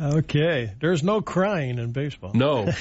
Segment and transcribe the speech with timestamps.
[0.00, 0.72] Okay.
[0.80, 2.32] There's no crying in baseball.
[2.34, 2.66] No.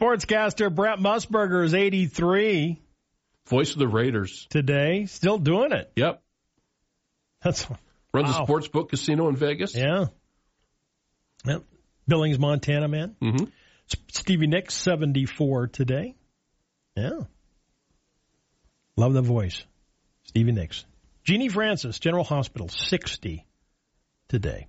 [0.00, 2.80] Sportscaster Brent Musburger is 83
[3.46, 4.46] Voice of the Raiders.
[4.50, 5.06] today.
[5.06, 5.90] Still doing it.
[5.96, 6.22] Yep.
[7.42, 7.66] That's
[8.12, 8.42] Runs Wow.
[8.42, 9.74] a sports book casino in Vegas.
[9.74, 10.06] yeah.
[11.44, 11.64] Yep.
[12.08, 13.16] Billings, Montana man.
[13.20, 13.44] hmm
[14.12, 16.14] Stevie Nicks 74 today.
[16.96, 17.20] Yeah.
[18.96, 19.64] Love the voice.
[20.24, 20.84] Stevie Nicks.
[21.24, 23.44] Genie Francis, General Hospital 60
[24.28, 24.66] today.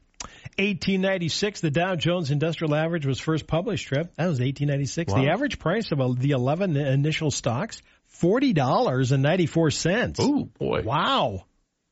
[0.62, 4.14] 1896, the Dow Jones Industrial Average was first published, Trip.
[4.16, 5.14] That was 1896.
[5.14, 7.82] The average price of uh, the 11 initial stocks,
[8.22, 10.16] $40.94.
[10.20, 10.82] Oh boy.
[10.84, 11.46] Wow.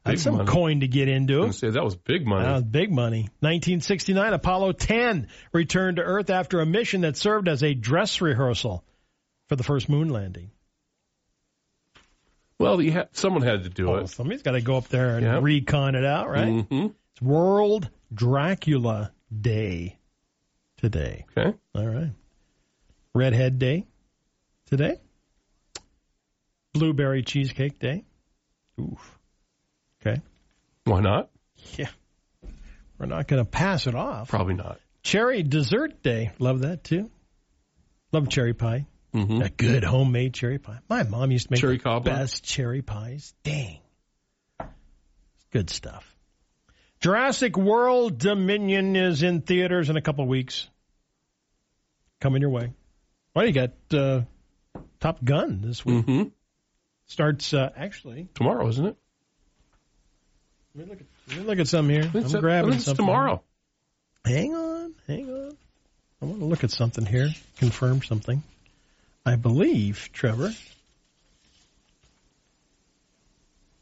[0.05, 0.49] Big That's some money.
[0.49, 1.51] coin to get into.
[1.51, 2.45] say that was big money.
[2.45, 3.23] That was big money.
[3.41, 8.83] 1969, Apollo 10 returned to Earth after a mission that served as a dress rehearsal
[9.47, 10.51] for the first moon landing.
[12.59, 14.07] well, you had, someone had to do Oh, it.
[14.09, 15.43] somebody's got to go up there and Yep.
[15.43, 16.47] recon it out, right?
[16.47, 16.87] Mm-hmm.
[17.13, 19.97] It's World Dracula Day
[20.77, 21.25] today.
[21.37, 21.55] Okay.
[21.75, 22.11] All right.
[23.13, 23.85] Redhead Day
[24.67, 24.99] today.
[26.73, 28.05] Blueberry Cheesecake Day.
[28.79, 29.19] Oof.
[30.01, 30.21] Okay.
[30.85, 31.29] Why not?
[31.77, 31.89] Yeah.
[32.97, 34.29] We're not going to pass it off.
[34.29, 34.79] Probably not.
[35.03, 36.31] Cherry Dessert Day.
[36.39, 37.09] Love that too.
[38.11, 38.85] Love cherry pie.
[39.13, 40.79] hmm A good homemade cherry pie.
[40.89, 42.13] My mom used to make Cherry the cobbler?
[42.13, 43.33] best cherry pies.
[43.43, 43.79] Dang.
[45.51, 46.15] Good stuff.
[47.01, 50.67] Jurassic World Dominion is in theaters in a couple weeks.
[52.19, 52.73] Coming your way.
[53.33, 54.21] Well, you got uh,
[54.99, 56.03] Top Gun this week.
[56.05, 56.23] hmm
[57.07, 58.27] Starts uh, actually.
[58.35, 58.95] Tomorrow, isn't it?
[60.75, 62.09] Let me look at, let me look at some here.
[62.13, 63.05] It's, I'm grabbing it's something.
[63.05, 63.41] tomorrow.
[64.25, 65.57] Hang on, hang on.
[66.21, 68.43] I want to look at something here, confirm something.
[69.25, 70.53] I believe, Trevor,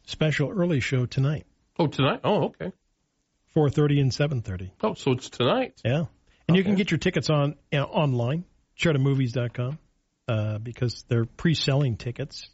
[0.05, 1.45] special early show tonight,
[1.79, 2.21] Oh, tonight?
[2.23, 2.71] Oh, okay.
[3.57, 4.69] 4.30 and 7.30.
[4.83, 5.81] Oh, so it's tonight.
[5.83, 6.05] Yeah.
[6.47, 8.45] And you can get your tickets on you know, online,
[8.79, 9.79] chartermovies.com,
[10.27, 12.49] uh, because they're pre-selling tickets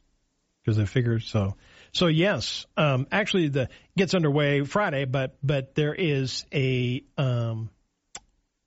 [0.63, 1.55] because they figure so.
[1.91, 7.69] So yes, um, actually the gets underway Friday, but but there is a um,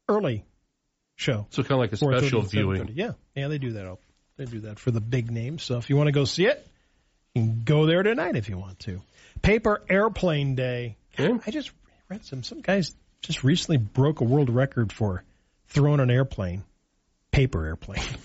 [0.09, 0.45] early
[1.17, 2.93] show So kind of like a special viewing.
[2.95, 3.87] Yeah, yeah, they do that.
[3.87, 4.01] all-
[4.37, 5.63] They do that for the big names.
[5.63, 6.65] So if you want to go see it,
[7.35, 9.01] you can go there tonight if you want to.
[9.43, 10.99] Paper Airplane Day.
[11.19, 11.33] Okay.
[11.47, 11.71] I just
[12.09, 12.43] read some.
[12.43, 15.25] Some guys just recently broke a world record for
[15.69, 16.65] throwing an airplane,
[17.31, 18.03] paper airplane.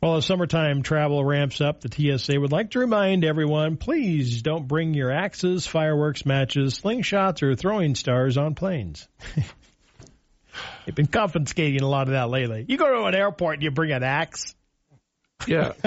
[0.00, 4.68] While as summertime travel ramps up, the TSA would like to remind everyone, please don't
[4.68, 9.08] bring your axes, fireworks, matches, slingshots, or throwing stars on planes.
[10.84, 12.66] They've been confiscating a lot of that lately.
[12.68, 14.54] You go to an airport and you bring an axe.
[15.46, 15.72] Yeah.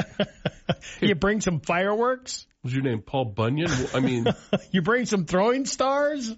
[1.00, 2.46] You bring some fireworks.
[2.68, 3.72] Was your name Paul Bunyan?
[3.94, 4.26] I mean,
[4.72, 6.36] You bring some throwing stars.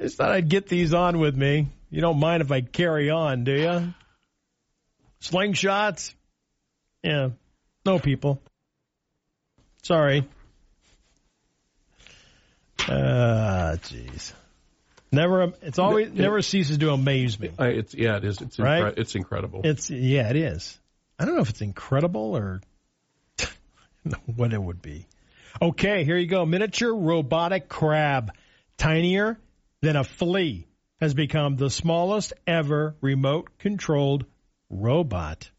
[0.00, 1.68] Just thought I'd get these on with me.
[1.90, 3.94] You don't mind if I carry on, do you?
[5.22, 6.12] Slingshots.
[7.04, 7.28] Yeah.
[7.84, 8.42] No people.
[9.84, 10.26] Sorry.
[12.80, 14.32] Ah, jeez.
[15.12, 15.52] Never.
[15.62, 17.52] It's always never ceases to amaze me.
[17.60, 18.40] I, it's yeah, it is.
[18.40, 18.82] It's Right?
[18.82, 19.60] incre- it's incredible.
[19.62, 20.76] It's yeah, it is.
[21.16, 22.60] I don't know if it's incredible or
[24.36, 25.06] what it would be.
[25.60, 26.44] Okay, here you go.
[26.44, 28.32] Miniature robotic crab,
[28.76, 29.38] tinier
[29.80, 30.66] than a flea,
[31.00, 34.26] has become the smallest ever remote controlled
[34.70, 35.50] robot.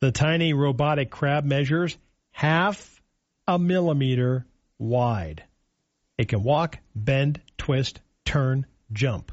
[0.00, 1.96] The tiny robotic crab measures
[2.32, 3.02] half
[3.46, 4.46] a millimeter
[4.78, 5.44] wide.
[6.16, 9.32] It can walk, bend, twist, turn, jump.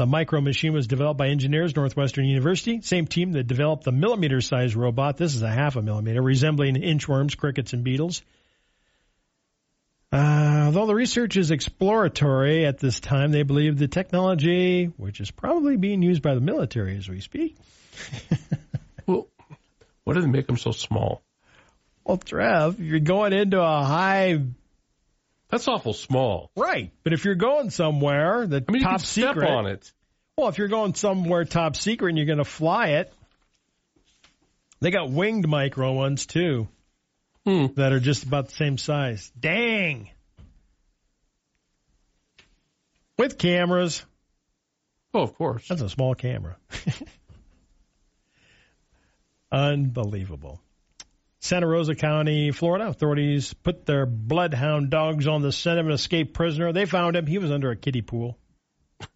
[0.00, 4.40] The micro machine was developed by engineers Northwestern University, same team that developed the millimeter
[4.40, 5.18] sized robot.
[5.18, 8.22] This is a half a millimeter, resembling inchworms, crickets, and beetles.
[10.10, 15.30] Uh, although the research is exploratory at this time, they believe the technology, which is
[15.30, 17.58] probably being used by the military as we speak.
[19.06, 19.28] well,
[20.04, 21.20] what did they make them so small?
[22.06, 24.40] Well, Trev, you're going into a high
[25.50, 26.50] That's awful small.
[26.56, 29.92] right, but if you're going somewhere, the I mean, you top secret on it.
[30.36, 33.12] Well, if you're going somewhere top secret and you're going to fly it,
[34.80, 36.68] they got winged micro ones too
[37.44, 37.66] Hmm.
[37.76, 39.30] that are just about the same size.
[39.38, 40.08] Dang.
[43.18, 44.04] With cameras.
[45.12, 45.66] Oh, of course.
[45.68, 46.56] That's a small camera.
[49.52, 50.60] Unbelievable.
[51.40, 56.34] Santa Rosa County, Florida, authorities put their bloodhound dogs on the scent of an escaped
[56.34, 56.72] prisoner.
[56.72, 57.26] They found him.
[57.26, 58.36] He was under a kiddie pool.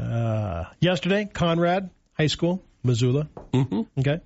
[0.00, 3.28] uh, yesterday, Conrad High School, Missoula.
[3.52, 4.20] hmm Okay.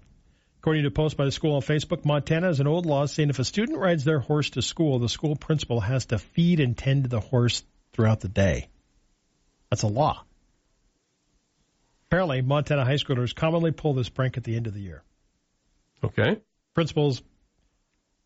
[0.61, 3.31] According to a post by the school on Facebook, Montana has an old law saying
[3.31, 6.77] if a student rides their horse to school, the school principal has to feed and
[6.77, 8.69] tend to the horse throughout the day.
[9.71, 10.23] That's a law.
[12.11, 15.05] Apparently, Montana high schoolers commonly pull this prank at the end of the year.
[16.03, 16.41] Okay.
[16.75, 17.23] Principals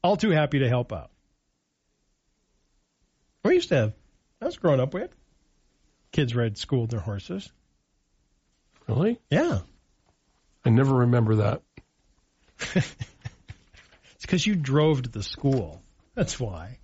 [0.03, 1.11] all too happy to help out.
[3.45, 3.93] We used to have,
[4.41, 5.11] I was growing up, we had
[6.13, 7.53] kids ride school their horses.
[8.89, 9.21] Really?
[9.31, 9.61] Yeah.
[10.65, 11.63] I never remember that.
[14.25, 15.83] It's because you drove to the school.
[16.15, 16.79] That's why.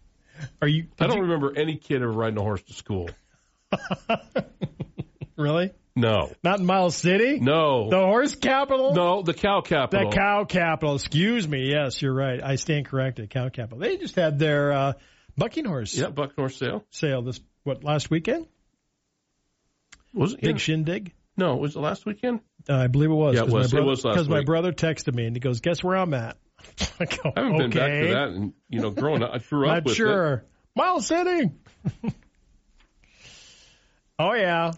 [0.60, 0.88] Are you?
[0.98, 3.08] I don't you- remember any kid ever riding a horse to school.
[5.38, 5.72] really.
[5.96, 6.32] No.
[6.44, 7.40] Not in Miles City.
[7.40, 7.90] No.
[7.90, 8.94] The horse capital.
[8.94, 10.10] No, the cow capital.
[10.10, 10.94] The cow capital.
[10.94, 11.68] Excuse me.
[11.70, 12.40] Yes, you're right.
[12.42, 13.28] I stand corrected.
[13.30, 13.78] Cow capital.
[13.78, 14.92] They just had their uh,
[15.36, 16.84] bucking horse Yeah, buck horse sale.
[16.90, 18.46] sale this what last weekend?
[20.14, 20.40] Was it?
[20.40, 20.58] Big yeah.
[20.58, 21.12] shindig.
[21.36, 22.40] No, was it last weekend?
[22.68, 23.34] Uh, I believe it was.
[23.34, 23.52] Yeah, it was.
[23.72, 25.96] My It brother, was last Because my brother texted me and he goes, "Guess where
[25.96, 26.36] I'm at?"
[27.00, 29.38] I go, I haven't been back "Okay." to that, and you know, growing up, I
[29.38, 29.96] grew up Not with it.
[29.96, 30.44] sure.
[30.76, 31.50] Miles City.
[34.18, 34.72] oh yeah,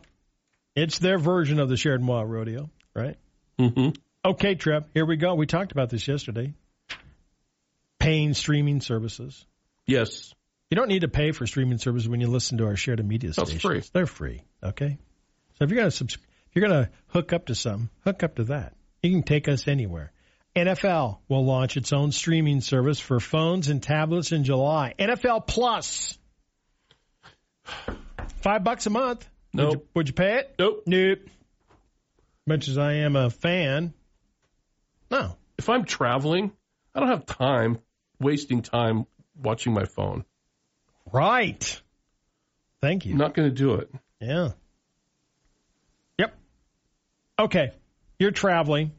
[0.74, 3.16] it's their version of the Sheridan WYO Rodeo, right?
[3.58, 3.90] hmm
[4.24, 4.84] Okay, Trev.
[4.94, 5.34] Here we go.
[5.34, 6.54] We talked about this yesterday.
[7.98, 9.44] Paying streaming services.
[9.86, 10.32] Yes.
[10.70, 13.32] You don't need to pay for streaming services when you listen to our Sheridan media
[13.32, 13.50] stations.
[13.52, 13.82] That's free.
[13.92, 14.42] They're free.
[14.62, 14.98] Okay.
[15.58, 18.44] So if you're gonna subs- if you're gonna hook up to something, hook up to
[18.44, 18.74] that.
[19.02, 20.12] You can take us anywhere.
[20.54, 24.94] NFL will launch its own streaming service for phones and tablets in July.
[24.98, 26.16] NFL Plus.
[28.42, 29.28] Five bucks a month.
[29.54, 29.72] Would Nope.
[29.74, 30.54] you, would you pay it?
[30.58, 30.82] Nope.
[30.86, 31.18] Nope.
[32.46, 33.92] Much as I am a fan,
[35.10, 35.36] no.
[35.58, 36.50] If I'm traveling,
[36.94, 37.78] I don't have time
[38.18, 39.06] wasting time
[39.40, 40.24] watching my phone.
[41.12, 41.80] Right.
[42.80, 43.12] Thank you.
[43.12, 43.92] I'm not going to do it.
[44.20, 44.50] Yeah.
[46.18, 46.34] Yep.
[47.38, 47.72] Okay.
[48.18, 48.92] You're traveling.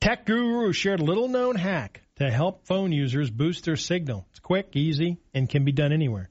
[0.00, 4.26] Tech Guru shared a little known hack to help phone users boost their signal.
[4.30, 6.30] It's quick, easy, and can be done anywhere.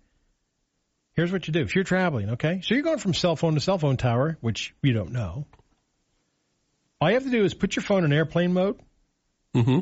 [1.19, 1.59] Here's what you do.
[1.59, 2.61] If you're traveling, okay?
[2.63, 5.47] So you're going from cell phone to cell phone tower, which you don't know.
[7.01, 8.79] All you have to do is put your phone in airplane mode,
[9.53, 9.79] hmm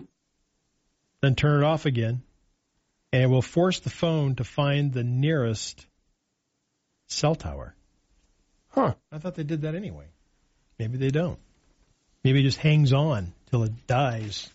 [1.22, 2.24] then turn it off again,
[3.14, 5.86] and it will force the phone to find the nearest
[7.06, 7.76] cell tower.
[8.70, 8.96] Huh.
[9.12, 10.06] I thought they did that anyway.
[10.80, 11.38] Maybe they don't.
[12.24, 14.50] Maybe it just hangs on till it dies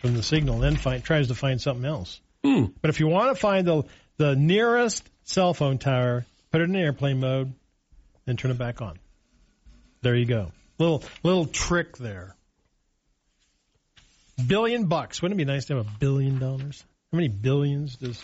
[0.00, 2.22] from the signal, and then find, tries to find something else.
[2.42, 2.66] Hmm.
[2.80, 3.84] But if you want to find the
[4.18, 7.52] the nearest cell phone tower, put it in airplane mode,
[8.26, 8.98] and turn it back on.
[10.02, 10.52] There you go.
[10.78, 12.34] Little little trick there.
[14.46, 15.22] Billion bucks.
[15.22, 16.84] Wouldn't it be nice to have a billion dollars?
[17.12, 18.22] How many billions does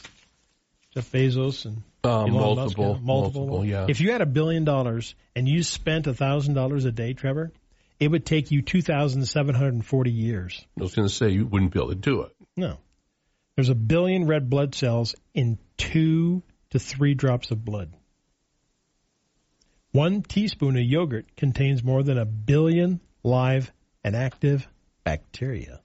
[0.95, 3.87] Jeff Bezos and Uh, Musk multiple, multiple, yeah.
[3.89, 7.53] If you had a billion dollars and you spent a thousand dollars a day, Trevor,
[8.01, 10.65] it would take you two thousand seven hundred and forty years.
[10.79, 12.35] I was going to say you wouldn't be able to do it.
[12.57, 12.79] No.
[13.59, 17.93] There's a billion red blood cells in two to three drops of blood.
[19.91, 23.73] One teaspoon of yogurt contains more than a billion live
[24.05, 24.69] and active
[25.03, 25.81] bacteria.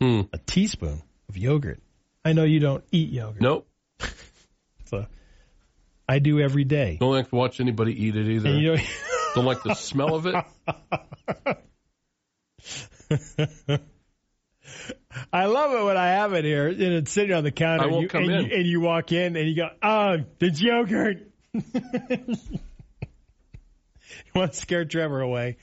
[0.00, 0.22] Hmm.
[0.32, 1.80] A teaspoon of yogurt.
[2.24, 3.40] I know you don't eat yogurt.
[3.40, 3.68] Nope.
[4.86, 5.06] So
[6.08, 6.96] I do every day.
[6.98, 8.50] Don't like to watch anybody eat it either.
[8.50, 8.76] Know,
[9.36, 10.34] Don't like the smell of it.
[15.32, 17.84] I love it when I have it here and it's sitting on the counter.
[17.84, 18.46] I won't and you, come and in.
[18.46, 21.28] You, and you walk in and you go, oh, the yogurt.
[21.52, 22.38] you
[24.34, 25.56] want to scare Trevor away.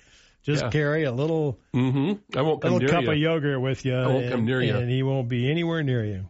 [0.43, 0.69] Just Yeah.
[0.72, 3.12] carry a little hmm I won't come little cup you.
[3.12, 3.95] of yogurt with you.
[3.95, 4.75] I won't and, come near you.
[4.75, 6.27] And he won't be anywhere near you.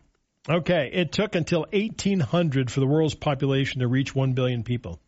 [0.50, 5.00] Okay, it took until 1800 for the world's population to reach 1 billion people.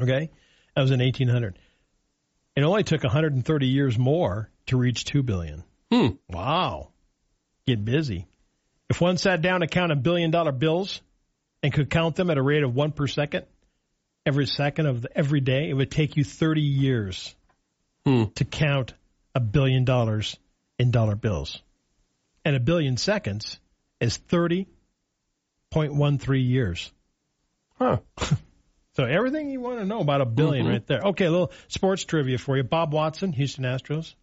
[0.00, 0.30] Okay?
[0.74, 1.56] That was in 1800.
[2.56, 5.62] It only took 130 years more to reach 2 billion.
[5.92, 6.08] Hmm.
[6.28, 6.88] Wow.
[7.70, 8.26] Get busy.
[8.88, 11.00] If one sat down to count a billion dollar bills
[11.62, 13.44] and could count them at a rate of one per second,
[14.26, 17.32] every second of the, every day, it would take you 30 years
[18.04, 18.24] Hmm.
[18.34, 18.94] to count
[19.36, 20.36] a billion dollars
[20.80, 21.62] in dollar bills.
[22.44, 23.60] And a billion seconds
[24.00, 26.90] is 30.13 years.
[27.78, 27.98] Huh.
[28.96, 30.68] So everything you want to know about a 1000000000 Mhm.
[30.68, 31.00] right there.
[31.00, 32.64] Okay, a little sports trivia for you.
[32.64, 34.16] Bob Watson, Houston Astros,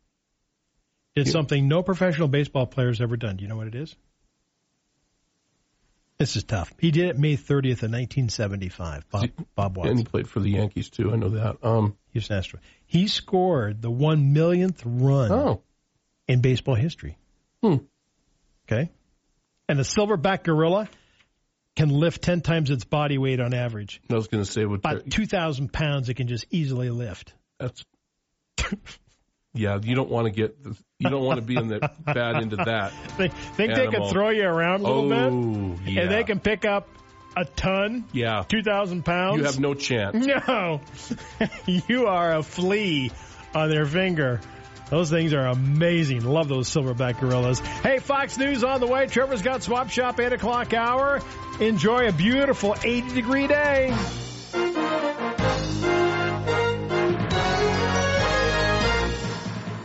[1.23, 3.37] did something no professional baseball player has ever done.
[3.37, 3.95] Do you know what it is?
[6.17, 6.73] This is tough.
[6.79, 9.09] He did it May 30th of 1975.
[9.09, 11.11] Bob, Bob And he played for the Yankees too.
[11.11, 11.57] I know that.
[11.61, 11.95] Um.
[12.11, 12.59] Houston Astros.
[12.87, 15.61] He scored the one millionth run Oh.
[16.27, 17.17] in baseball history.
[17.61, 17.75] Hmm.
[18.67, 18.89] Okay.
[19.69, 20.89] And the silverback gorilla
[21.75, 24.01] can lift 10 times its body weight on average.
[24.09, 27.33] I was going to say what About 2,000 pounds it can just easily lift.
[27.59, 27.85] that's
[29.53, 32.41] Yeah, you don't want to get the, you don't want to be in the bad
[32.43, 32.93] into that.
[33.17, 36.01] They think they can throw you around a little bit, Oh, yeah.
[36.01, 36.87] and they can pick up
[37.35, 38.43] a ton, Yeah.
[38.47, 39.37] two thousand pounds.
[39.39, 40.25] You have no chance.
[40.25, 40.81] No,
[41.65, 43.11] you are a flea
[43.55, 44.41] on their finger.
[44.89, 46.23] Those things are amazing.
[46.23, 47.59] Love those silverback gorillas.
[47.59, 49.07] Hey, Fox News on the way.
[49.07, 51.19] Trevor's got Swap Shop 8 o'clock hour.
[51.59, 53.93] Enjoy a beautiful 80 degree day.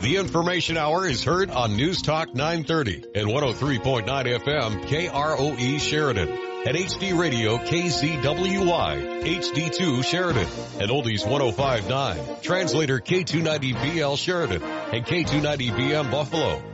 [0.03, 6.77] The Information Hour is heard on News Talk 930 and 103.9 FM KROE Sheridan and
[6.77, 10.49] HD Radio KZWY HD2 Sheridan
[10.81, 16.73] and Oldies 1059 Translator K290BL Sheridan and K290BM Buffalo.